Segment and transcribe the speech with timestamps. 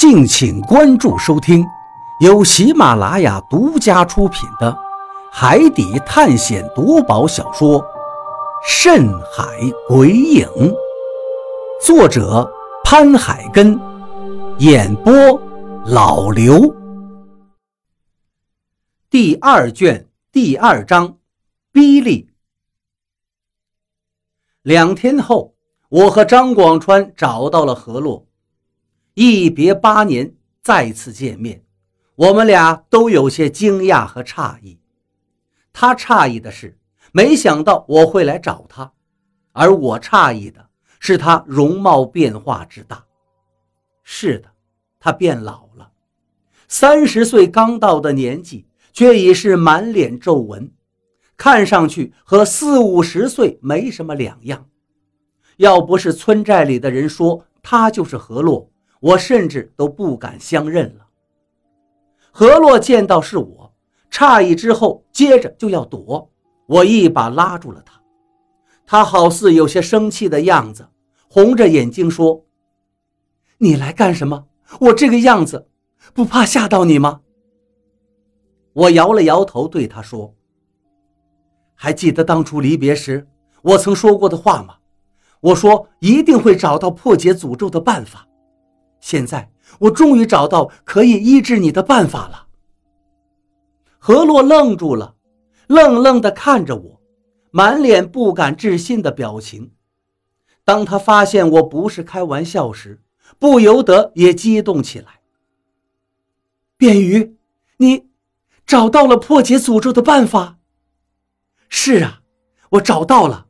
[0.00, 1.62] 敬请关注收听，
[2.20, 4.72] 由喜马拉雅独家出品的
[5.30, 7.78] 《海底探险夺宝小说》
[8.66, 9.44] 《深海
[9.86, 10.48] 鬼影》，
[11.84, 12.50] 作者
[12.82, 13.78] 潘海根，
[14.56, 15.12] 演播
[15.84, 16.74] 老刘。
[19.10, 21.18] 第二卷第二章，
[21.72, 22.30] 逼利。
[24.62, 25.56] 两天后，
[25.90, 28.26] 我和张广川找到了何洛。
[29.22, 31.62] 一别八年，再次见面，
[32.14, 34.78] 我们俩都有些惊讶和诧异。
[35.74, 36.78] 他诧异的是，
[37.12, 38.94] 没想到我会来找他；
[39.52, 40.66] 而我诧异的
[40.98, 43.04] 是他容貌变化之大。
[44.02, 44.48] 是的，
[44.98, 45.90] 他变老了，
[46.66, 50.72] 三十岁刚到的年纪，却已是满脸皱纹，
[51.36, 54.66] 看上去和四五十岁没什么两样。
[55.58, 58.66] 要不是村寨里的人说他就是何洛。
[59.00, 61.06] 我甚至都不敢相认了。
[62.30, 63.74] 何洛见到是我，
[64.10, 66.30] 诧异之后，接着就要躲，
[66.66, 68.00] 我一把拉住了他。
[68.86, 70.88] 他好似有些生气的样子，
[71.28, 72.44] 红着眼睛说
[73.58, 74.46] ：“你来干什么？
[74.80, 75.68] 我这个样子，
[76.14, 77.20] 不怕吓到你吗？”
[78.72, 80.34] 我摇了摇头，对他说
[81.74, 83.26] ：“还记得当初离别时
[83.62, 84.76] 我曾说过的话吗？
[85.40, 88.26] 我说一定会找到破解诅咒的办法。”
[89.00, 92.46] 现在我终于找到可以医治你的办法了。
[93.98, 95.14] 何洛愣住了，
[95.66, 97.00] 愣愣地看着我，
[97.50, 99.72] 满脸不敢置信的表情。
[100.64, 103.02] 当他发现我不是开玩笑时，
[103.38, 105.20] 不由得也激动起来。
[106.76, 107.36] 便鱼，
[107.78, 108.06] 你
[108.64, 110.58] 找到了破解诅咒的办法？
[111.68, 112.22] 是啊，
[112.70, 113.46] 我找到了，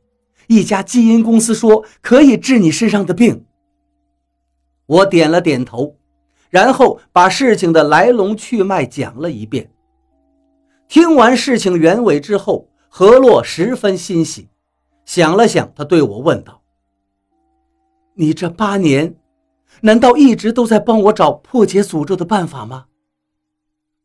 [0.47, 3.45] 一家基因公司说可以治你身上的病。
[4.91, 5.95] 我点了点头，
[6.49, 9.71] 然后把事情的来龙去脉讲了一遍。
[10.89, 14.49] 听完事情原委之后，何洛十分欣喜，
[15.05, 16.61] 想了想，他对我问道
[18.15, 19.15] ：“你这八年，
[19.79, 22.87] 难道一直都在帮我找破解诅咒的办法吗？”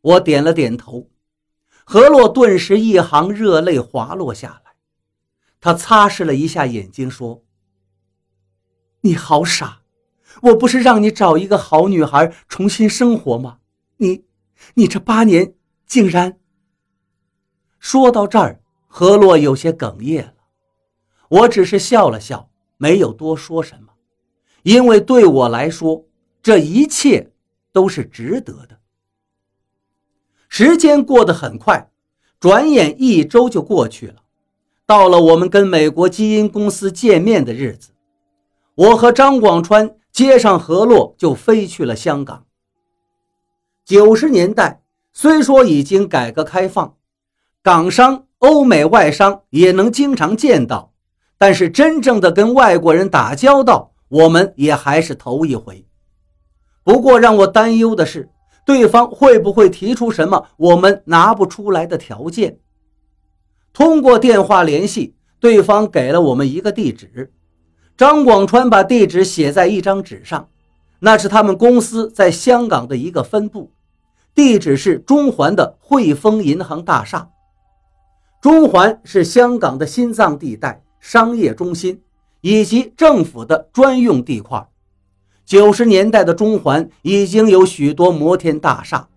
[0.03, 1.09] 我点了点头。
[1.85, 4.77] 何洛顿时一行热泪滑落下来，
[5.61, 7.43] 他擦拭了一下眼睛，说
[9.03, 9.81] ：“你好傻。”
[10.43, 13.59] 我不是让你找一个好女孩重新生活吗？
[13.97, 14.25] 你，
[14.75, 15.55] 你这八年
[15.87, 16.39] 竟然……
[17.79, 20.35] 说到这儿，何洛有些哽咽了。
[21.29, 23.93] 我只是笑了笑，没有多说什么，
[24.63, 26.05] 因为对我来说，
[26.43, 27.33] 这一切
[27.73, 28.79] 都是值得的。
[30.49, 31.91] 时间过得很快，
[32.39, 34.23] 转眼一周就过去了。
[34.85, 37.91] 到了我们跟美国基因公司见面的日子，
[38.75, 39.97] 我和张广川。
[40.17, 42.47] 接上河洛就飞去了香港。
[43.85, 44.83] 九十年代
[45.13, 46.97] 虽说已经改革开放，
[47.63, 50.95] 港商、欧美外商也能经常见到，
[51.37, 55.87] 但是真正的跟外国人打交道，我们也还是头一回。
[56.83, 58.31] 不过让我担忧的是，
[58.65, 62.59] 对方会不会提出什么我们拿不出来的条件？
[63.75, 67.35] 通过电话联系，对方给了我们一个地址。
[67.97, 70.49] 张广川把地址写在一张纸上，
[70.99, 73.71] 那是他们公司在香港的一个分部，
[74.35, 77.31] 地址是中环的汇丰银行大厦。
[78.43, 82.03] 中环是香港的心脏地带、商业中心
[82.43, 84.69] 以及政府的专用地块。
[85.47, 89.09] 九十年代的中环已经有许多摩天大厦，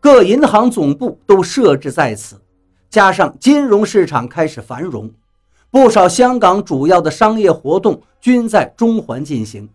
[0.00, 2.40] 各银行总部都设置在此，
[2.88, 5.12] 加上金融市场开始繁荣。
[5.74, 9.68] 不少香港主要的商业活动均在中环进行，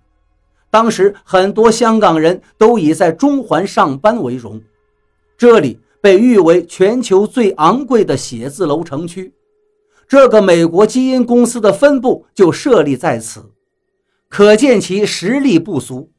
[0.69, 4.61] 当时很多香港人都以在中环上班为荣，
[5.37, 9.33] 这里被誉为全球最昂贵的写字楼城区。
[10.07, 13.43] 这个美国基因公司的分部就设立在此，
[14.29, 16.09] 可见其实力不俗。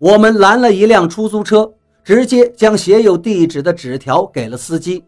[0.00, 5.04] 我们拦了一辆出租车，直接将写有地址的纸条给了司机，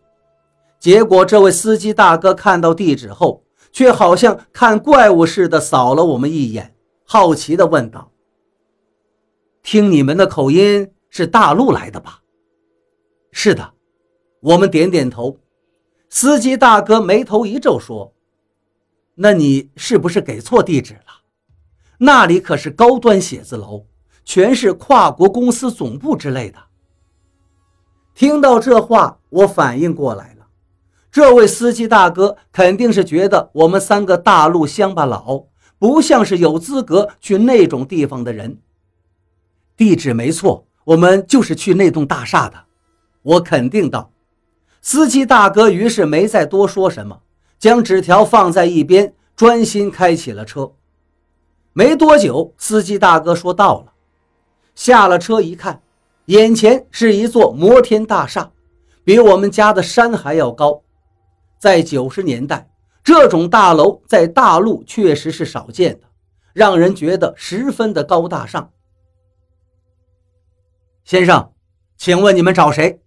[0.78, 3.40] 结果这位司机大哥看到地址后。
[3.74, 8.12] 却好像看怪物似的扫了我们一眼，好奇地问道
[9.64, 12.22] ：“听你们的口音是大陆来的吧
[13.32, 13.74] ？”“是的。”
[14.38, 15.38] 我们点点头。
[16.08, 18.14] 司机大哥眉头一皱说
[19.16, 21.22] ：“那你是不是给错地址了？
[21.98, 23.86] 那里可是高端写字楼，
[24.24, 26.58] 全是跨国公司总部之类的。”
[28.14, 30.33] 听到这话，我反应过来。
[31.14, 35.44] 这位司机大哥肯定是觉得我们三个大陆乡巴佬
[35.78, 38.58] 不像是有资格去那种地方的人。
[39.76, 42.64] 地址没错，我们就是去那栋大厦的。
[43.22, 44.10] 我肯定道。
[44.82, 47.20] 司机大哥于是没再多说什么，
[47.60, 50.72] 将纸条放在一边，专心开起了车。
[51.72, 53.92] 没多久，司机大哥说到了。
[54.74, 55.80] 下了车一看，
[56.24, 58.50] 眼前是一座摩天大厦，
[59.04, 60.80] 比我们家的山还要高。
[61.58, 62.68] 在九十年代，
[63.02, 66.06] 这种大楼在大陆确实是少见的，
[66.52, 68.70] 让人觉得十分的高大上。
[71.04, 71.52] 先生，
[71.96, 73.00] 请问你们找谁？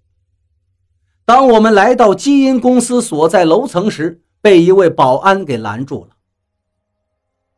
[1.26, 6.16] 当我们来到基因公司所在楼层时，被一位保安给拦住了。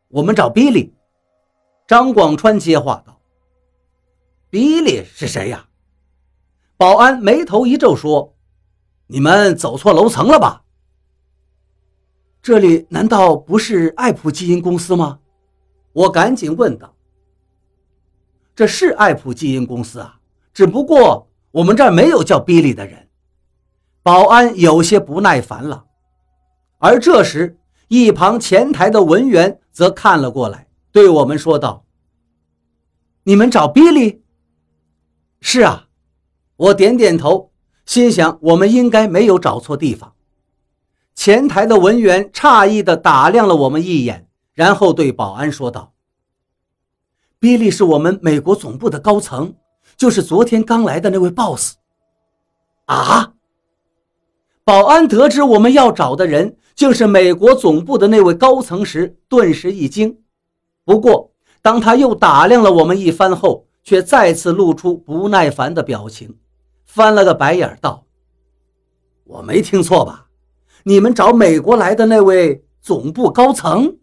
[0.08, 0.96] 我们找比利。
[1.86, 3.20] 张广川接话道
[4.50, 5.68] ：“比利是谁呀？”
[6.78, 8.36] 保安眉头一皱说
[9.08, 10.64] ：“你们走错楼层了吧？
[12.42, 15.20] 这里难道不是爱普基因公司吗？”
[15.94, 16.96] 我赶紧问道
[18.56, 20.20] ：“这是爱普基因公司啊，
[20.54, 23.08] 只不过我们这儿没有叫比利的人。”
[24.02, 25.86] 保安有些不耐烦了，
[26.78, 27.58] 而这时，
[27.90, 31.86] 一旁前台的文员则看了过来，对我们说道
[33.24, 34.24] ：“你们找比利
[35.42, 35.88] ？”“是啊。”
[36.60, 37.52] 我点点头，
[37.86, 40.14] 心想我们应该没有找错地方。
[41.20, 45.92] 前台的文员诧异地打量了我们一眼，然后对保安说道
[47.38, 49.54] ：“比利是我们美国总部的高层，
[49.98, 51.76] 就是昨天刚来的那位 boss。”
[52.88, 53.34] 啊！
[54.64, 60.18] 保安得知我们要找的人竟是美国总部的那位高层时，顿时一惊。
[60.86, 66.34] 不过，当他又打量了我们一番后，却再次露出不耐烦的表情，
[66.86, 68.06] 翻了个白眼道
[69.28, 70.28] ：“我没听错吧？
[70.84, 73.98] 你们找美国来的那位总部高层？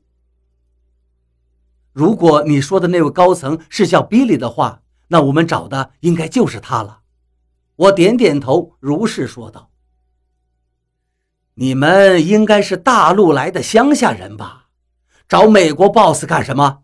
[1.93, 7.01] 如果你说的那位高层是叫比利的话，那我们找的应该就是他了。”
[7.77, 9.71] 我点点头，如是说道。
[11.55, 14.69] 你们应该是大陆来的乡下人吧？
[15.29, 16.83] 找美国 boss 干什么？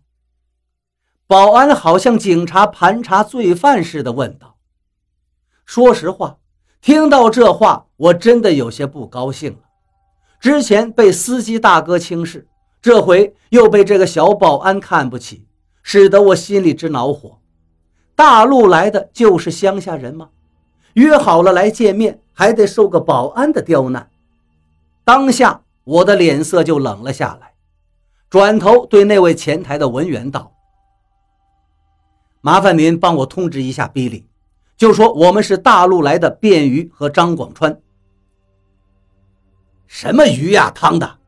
[1.27, 4.59] 保安好像警察盘查罪犯似的问道。
[5.65, 6.39] 说实话，
[6.81, 9.59] 听到这话，我真的有些不高兴了。
[10.43, 12.49] 之前被司机大哥轻视，
[12.81, 15.47] 这回又被这个小保安看不起，
[15.85, 17.39] 使得我心里直恼火。
[18.17, 20.31] 大陆来的就是乡下人吗？
[20.95, 24.11] 约好了来见面，还得受个保安的刁难。
[25.05, 27.53] 当下，我的脸色就冷了下来，
[28.29, 30.55] 转头对那位前台的文员道
[32.43, 34.27] ：“麻烦您帮我通知一下比利，
[34.77, 37.81] 就说我们是大陆来的卞鱼和张广川。
[39.93, 41.19] ”“什么鱼呀汤的？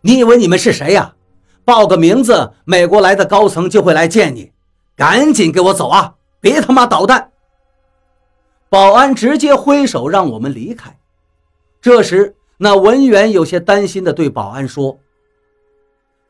[0.00, 1.14] 你以为你们是谁呀？
[1.62, 4.50] 报个名字，美国来的高层就会来见你。
[4.96, 6.14] 赶紧给我走啊！
[6.40, 7.32] 别他妈捣蛋！”
[8.70, 10.98] 保安直接挥手让我们离开。
[11.82, 12.34] 这时。
[12.56, 14.98] 那文员有些担心地对保安说：“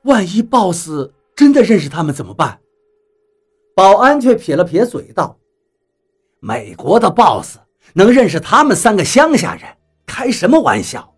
[0.03, 0.91] 万一 boss
[1.37, 2.59] 真的认识他们怎么办？”
[3.77, 5.37] 保安却撇了撇嘴道
[6.41, 7.59] ：“美国的 boss
[7.93, 9.65] 能认识他们三个乡下人？
[10.07, 11.09] 开什么玩笑！”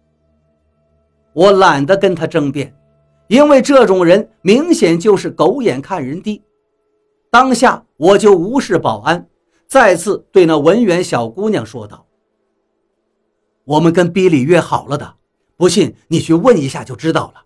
[1.37, 2.75] 我懒得跟他争辩，
[3.29, 6.43] 因为这种人明显就是狗眼看人低。
[7.31, 9.29] 当下我就无视保安，
[9.67, 12.07] 再次对那文员小姑娘说道。
[13.65, 15.17] 我们跟比利约好了的，
[15.59, 17.45] 不信你去问一下就知道了。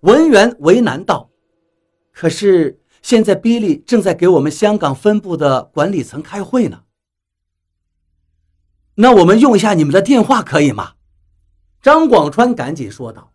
[0.00, 1.28] 文员为难道
[2.10, 6.84] ：“可是现在比利正在给我们香港分部的管理层开会呢。”
[8.96, 10.92] 那我们用一下你们的电话可以吗？
[11.86, 13.30] 张广川赶紧说道：“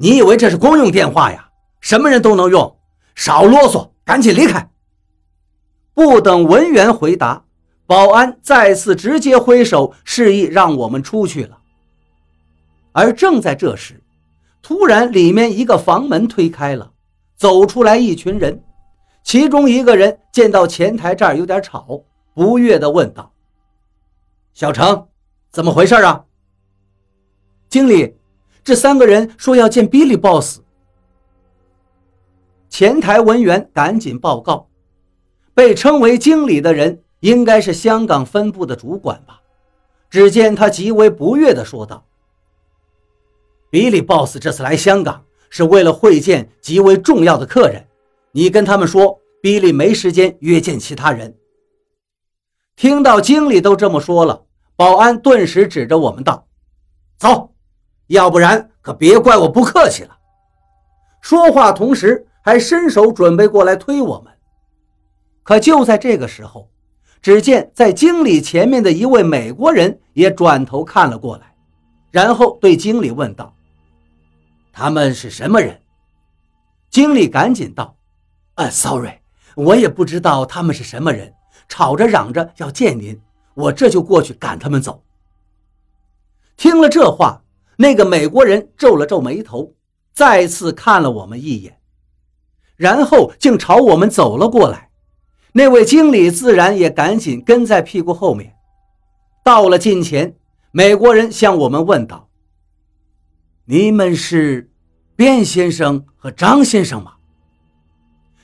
[0.00, 1.50] 你以为这是公用电话呀？
[1.82, 2.74] 什么人都能用，
[3.14, 4.66] 少啰嗦，赶紧离开。”
[5.92, 7.44] 不等文员回答。
[7.84, 11.58] 保安再次直接挥手示意让我们出去了。
[12.92, 14.02] 而正在这时，
[14.62, 16.92] 突然里面一个房门推开了，
[17.36, 18.64] 走出来一群人。
[19.22, 22.00] 其中一个人见到前台这儿有点吵，
[22.32, 23.30] 不悦地问道
[24.54, 25.08] ：“小程，
[25.50, 26.24] 怎么回事啊？”
[27.74, 28.14] 经理，
[28.62, 30.60] 这三个人说要见 Billy Boss。
[32.68, 34.68] 前台文员赶紧报告，
[35.54, 37.02] 被称为经理的人。
[37.18, 39.40] 应该是香港分部的主管吧？
[40.10, 42.04] 只见他极为不悦地说道
[43.70, 47.86] ：“比利 boss 这次来香港是为了会见极为重要的客人，
[48.30, 51.34] 你跟他们说，比利没时间约见其他人。”
[52.76, 54.44] 听到经理都这么说了，
[54.76, 56.46] 保安顿时指着我们道
[57.16, 57.53] ：“走，
[58.08, 60.18] 要不然可别怪我不客气了。”
[61.20, 64.32] 说话同时还伸手准备过来推我们。
[65.42, 66.70] 可就在这个时候，
[67.22, 71.54] 只见在经理前面的一位美国人也转头看了过来，
[72.10, 73.54] 然后对经理问道
[74.72, 75.80] ：“他们是什么人？”
[76.90, 77.96] 经理赶紧道
[78.56, 79.20] ：“啊，sorry，
[79.56, 81.32] 我也不知道他们是什么人，
[81.68, 83.20] 吵着嚷着要见您，
[83.54, 85.02] 我这就过去赶他们走。”
[86.56, 87.42] 听了这话，
[87.76, 89.74] 那个美国人皱了皱眉头，
[90.12, 91.78] 再次看了我们一眼，
[92.76, 94.90] 然后竟朝我们走了过来。
[95.52, 98.54] 那位经理自然也赶紧跟在屁股后面。
[99.44, 100.34] 到了近前，
[100.72, 102.28] 美国人向我们问道
[103.66, 104.70] ：“你们是
[105.16, 107.12] 卞先生和张先生吗？”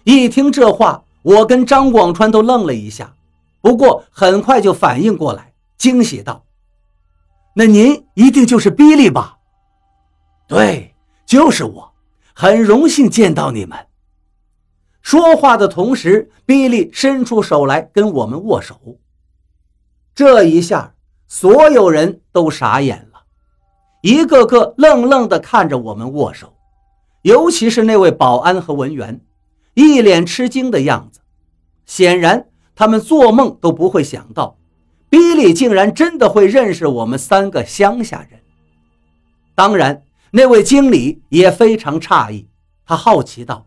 [0.05, 3.15] 一听这话，我跟张广川都愣了一下，
[3.61, 6.45] 不过很快就反应过来，惊喜道。
[7.55, 9.39] 那您一定就是比利吧？
[10.47, 10.95] 对，
[11.27, 11.93] 就是我，
[12.33, 13.77] 很荣幸见到你们。
[15.03, 18.99] 说话的同时，比利伸出手来跟我们握手。
[20.15, 20.95] 这一下，
[21.27, 23.23] 所有人都傻眼了，
[24.03, 26.55] 一个个愣愣地看着我们握手，
[27.23, 29.21] 尤其是那位保安和文员，
[29.75, 31.21] 一脸吃惊的样子。
[31.87, 34.57] 显然，他们做梦都不会想到。
[35.11, 38.41] 比利竟然真的会认识我们三个乡下人，
[39.55, 42.49] 当然，那位经理也非常诧异，
[42.87, 43.67] 他好奇道：“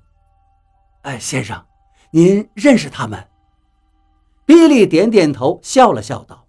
[1.03, 1.63] 哎，先生，
[2.11, 3.27] 您认识他们？”
[4.45, 6.45] 比利点点头，笑了笑道：“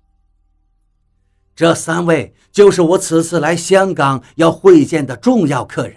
[1.55, 5.97] 这三位就是我此次来香港要会见的重要客人。”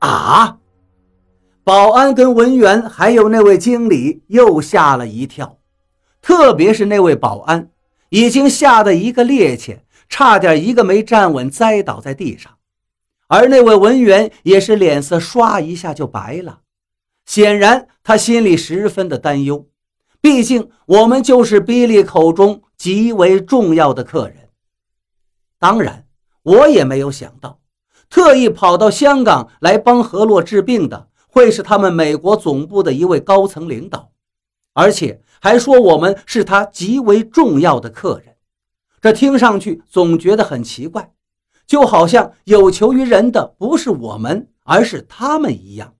[0.00, 0.58] 啊！
[1.62, 5.58] 保安跟文员还有那位经理又吓了一跳，
[6.20, 7.70] 特别是那位保安。
[8.14, 12.58] 已经吓得一个趔趄，差点一个没站稳栽倒在地上，
[13.26, 16.60] 而那位文员也是脸色唰一下就白了，
[17.26, 19.66] 显然他心里十分的担忧，
[20.20, 24.50] 毕竟我们就是比利口中极为重要的客人。
[25.58, 26.06] 当然，
[26.44, 27.58] 我也没有想到，
[28.08, 34.12] 特意跑到香港来帮何洛治病的会是他们美国总部的一位高层领导。
[34.74, 38.36] 而且还说我们是他极为重要的客人，
[39.00, 41.12] 这听上去总觉得很奇怪，
[41.66, 45.94] 就好像有求于人的不是我们，而是他们一样。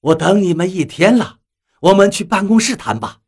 [0.00, 1.38] 我等你们一天了，
[1.80, 3.20] 我们去办公室谈吧。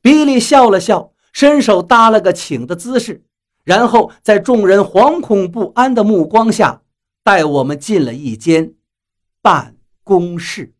[0.00, 3.24] 比利笑了笑，伸手搭了个请的姿势，
[3.64, 6.82] 然后在众人惶恐不安的目光下，
[7.22, 8.74] 带我们进了一间
[9.40, 10.74] 办公室。